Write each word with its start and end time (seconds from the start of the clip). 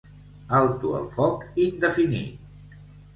Alto 0.59 0.93
el 0.99 1.05
foc 1.17 1.43
indefinit. 1.65 2.81